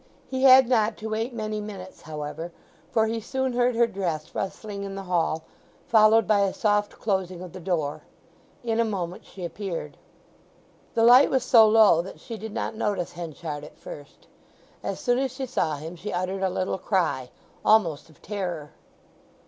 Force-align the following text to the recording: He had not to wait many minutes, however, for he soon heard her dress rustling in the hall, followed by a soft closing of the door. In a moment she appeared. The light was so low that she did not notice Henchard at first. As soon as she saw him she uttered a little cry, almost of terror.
He 0.27 0.41
had 0.41 0.67
not 0.67 0.97
to 0.97 1.09
wait 1.09 1.31
many 1.31 1.61
minutes, 1.61 2.01
however, 2.01 2.51
for 2.89 3.05
he 3.05 3.19
soon 3.21 3.53
heard 3.53 3.75
her 3.75 3.85
dress 3.85 4.33
rustling 4.33 4.83
in 4.83 4.95
the 4.95 5.03
hall, 5.03 5.43
followed 5.85 6.25
by 6.25 6.39
a 6.39 6.55
soft 6.55 6.93
closing 6.97 7.43
of 7.43 7.53
the 7.53 7.59
door. 7.59 8.01
In 8.63 8.79
a 8.79 8.83
moment 8.83 9.23
she 9.27 9.45
appeared. 9.45 9.97
The 10.95 11.03
light 11.03 11.29
was 11.29 11.43
so 11.43 11.67
low 11.69 12.01
that 12.01 12.19
she 12.19 12.35
did 12.35 12.51
not 12.51 12.73
notice 12.73 13.11
Henchard 13.11 13.63
at 13.63 13.77
first. 13.77 14.25
As 14.81 14.99
soon 14.99 15.19
as 15.19 15.29
she 15.35 15.45
saw 15.45 15.75
him 15.75 15.95
she 15.95 16.11
uttered 16.11 16.41
a 16.41 16.49
little 16.49 16.79
cry, 16.79 17.29
almost 17.63 18.09
of 18.09 18.23
terror. 18.23 18.71